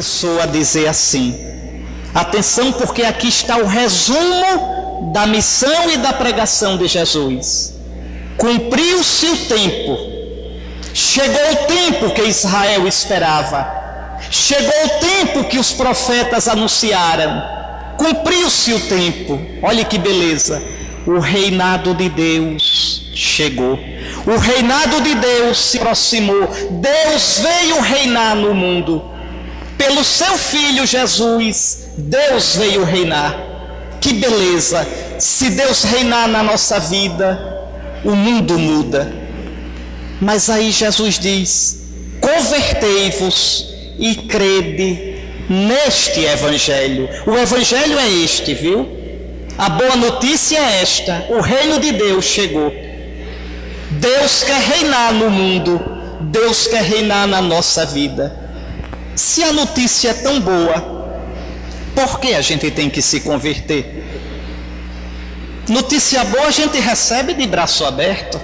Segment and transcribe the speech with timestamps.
[0.00, 1.38] começou a dizer assim:
[2.14, 7.74] atenção, porque aqui está o resumo da missão e da pregação de Jesus.
[8.38, 9.98] Cumpriu-se o tempo,
[10.94, 17.42] chegou o tempo que Israel esperava, chegou o tempo que os profetas anunciaram,
[17.98, 20.62] cumpriu-se o tempo, olhe que beleza,
[21.06, 23.78] o reinado de Deus chegou.
[24.26, 26.48] O reinado de Deus se aproximou.
[26.70, 29.19] Deus veio reinar no mundo.
[29.80, 33.34] Pelo seu filho Jesus, Deus veio reinar.
[33.98, 34.86] Que beleza!
[35.18, 37.40] Se Deus reinar na nossa vida,
[38.04, 39.10] o mundo muda.
[40.20, 41.80] Mas aí Jesus diz:
[42.20, 47.08] convertei-vos e crede neste evangelho.
[47.26, 48.86] O evangelho é este, viu?
[49.56, 52.70] A boa notícia é esta: o reino de Deus chegou.
[53.92, 55.80] Deus quer reinar no mundo,
[56.20, 58.39] Deus quer reinar na nossa vida.
[59.20, 61.14] Se a notícia é tão boa,
[61.94, 64.02] por que a gente tem que se converter?
[65.68, 68.40] Notícia boa a gente recebe de braço aberto.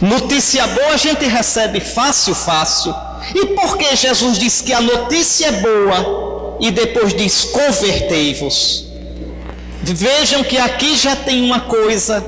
[0.00, 2.94] Notícia boa a gente recebe fácil, fácil.
[3.34, 8.86] E por que Jesus diz que a notícia é boa e depois diz convertei-vos?
[9.82, 12.24] Vejam que aqui já tem uma coisa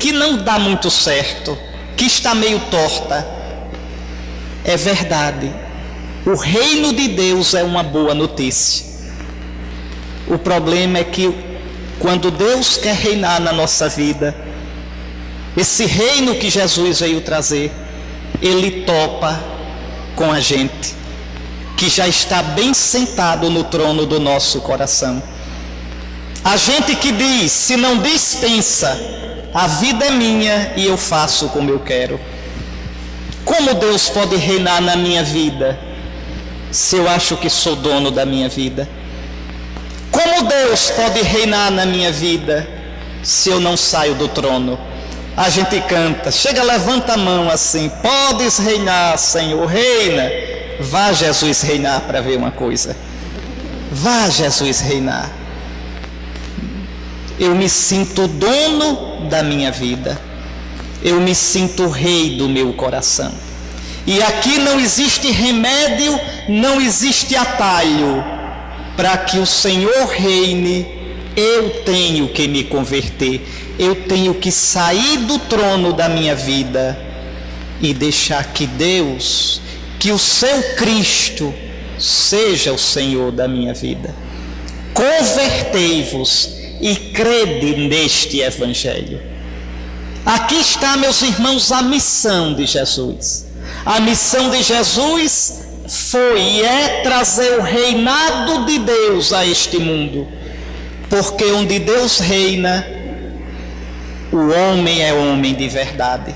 [0.00, 1.56] que não dá muito certo,
[1.96, 3.24] que está meio torta.
[4.64, 5.71] É verdade.
[6.24, 8.86] O reino de Deus é uma boa notícia.
[10.28, 11.34] O problema é que
[11.98, 14.32] quando Deus quer reinar na nossa vida,
[15.56, 17.72] esse reino que Jesus veio trazer,
[18.40, 19.42] ele topa
[20.14, 20.94] com a gente,
[21.76, 25.20] que já está bem sentado no trono do nosso coração.
[26.44, 28.96] A gente que diz, se não dispensa,
[29.52, 32.20] a vida é minha e eu faço como eu quero.
[33.44, 35.90] Como Deus pode reinar na minha vida
[36.72, 38.88] se eu acho que sou dono da minha vida?
[40.10, 42.66] Como Deus pode reinar na minha vida
[43.22, 44.78] se eu não saio do trono?
[45.36, 50.30] A gente canta, chega, levanta a mão assim: Podes reinar, Senhor, reina.
[50.80, 52.96] Vá Jesus reinar para ver uma coisa.
[53.90, 55.30] Vá Jesus reinar.
[57.38, 60.18] Eu me sinto dono da minha vida.
[61.02, 63.32] Eu me sinto rei do meu coração.
[64.06, 66.18] E aqui não existe remédio,
[66.48, 68.24] não existe atalho.
[68.96, 70.86] Para que o Senhor reine,
[71.36, 73.40] eu tenho que me converter.
[73.78, 76.98] Eu tenho que sair do trono da minha vida
[77.80, 79.60] e deixar que Deus,
[79.98, 81.52] que o seu Cristo,
[81.98, 84.14] seja o Senhor da minha vida.
[84.92, 89.20] Convertei-vos e crede neste Evangelho.
[90.26, 93.51] Aqui está, meus irmãos, a missão de Jesus.
[93.84, 100.28] A missão de Jesus foi e é trazer o reinado de Deus a este mundo.
[101.08, 102.86] Porque onde Deus reina,
[104.32, 106.34] o homem é homem de verdade.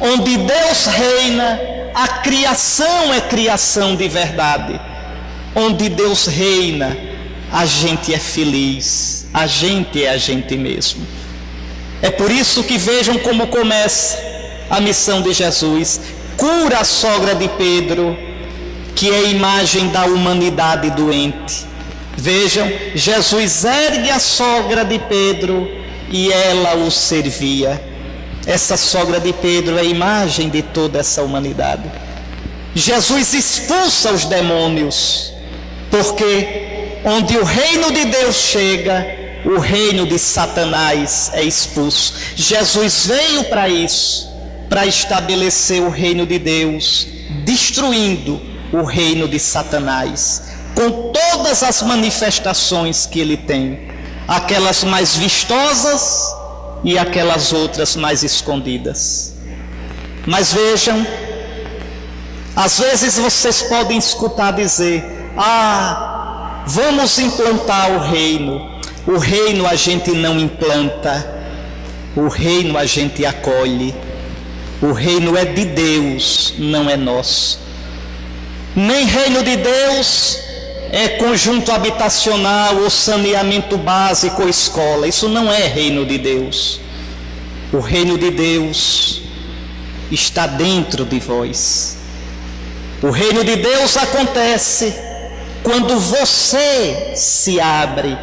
[0.00, 1.60] Onde Deus reina,
[1.94, 4.80] a criação é criação de verdade.
[5.54, 6.96] Onde Deus reina,
[7.52, 11.04] a gente é feliz a gente é a gente mesmo.
[12.00, 14.16] É por isso que vejam como começa
[14.70, 16.00] a missão de Jesus.
[16.36, 18.16] Cura a sogra de Pedro,
[18.94, 21.66] que é a imagem da humanidade doente.
[22.16, 25.68] Vejam, Jesus ergue a sogra de Pedro
[26.10, 27.82] e ela o servia.
[28.46, 31.90] Essa sogra de Pedro é a imagem de toda essa humanidade.
[32.74, 35.32] Jesus expulsa os demônios,
[35.90, 39.06] porque onde o reino de Deus chega,
[39.44, 42.14] o reino de Satanás é expulso.
[42.34, 44.28] Jesus veio para isso,
[44.74, 47.06] para estabelecer o reino de Deus,
[47.44, 48.42] destruindo
[48.72, 50.42] o reino de Satanás,
[50.74, 53.86] com todas as manifestações que ele tem,
[54.26, 56.26] aquelas mais vistosas
[56.82, 59.34] e aquelas outras mais escondidas.
[60.26, 61.06] Mas vejam,
[62.56, 65.04] às vezes vocês podem escutar dizer:
[65.36, 68.72] Ah, vamos implantar o reino.
[69.06, 71.24] O reino a gente não implanta,
[72.16, 73.94] o reino a gente acolhe.
[74.82, 77.58] O reino é de Deus, não é nosso.
[78.74, 80.38] Nem reino de Deus
[80.90, 85.08] é conjunto habitacional ou saneamento básico ou escola.
[85.08, 86.80] Isso não é reino de Deus.
[87.72, 89.22] O reino de Deus
[90.10, 91.96] está dentro de vós.
[93.02, 94.94] O reino de Deus acontece
[95.62, 98.16] quando você se abre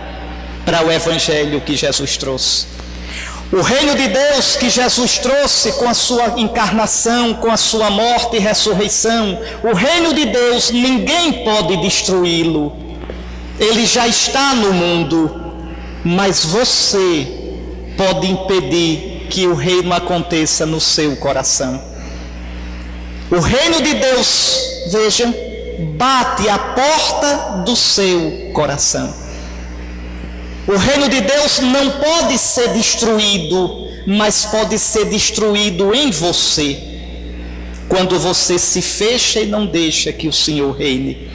[0.65, 2.67] para o evangelho que Jesus trouxe.
[3.51, 8.37] O reino de Deus que Jesus trouxe com a sua encarnação, com a sua morte
[8.37, 12.71] e ressurreição, o reino de Deus ninguém pode destruí-lo.
[13.59, 15.53] Ele já está no mundo,
[16.01, 17.27] mas você
[17.97, 21.81] pode impedir que o reino aconteça no seu coração.
[23.29, 24.61] O reino de Deus,
[24.93, 25.25] veja,
[25.97, 29.20] bate a porta do seu coração.
[30.67, 36.77] O reino de Deus não pode ser destruído, mas pode ser destruído em você,
[37.89, 41.29] quando você se fecha e não deixa que o Senhor reine.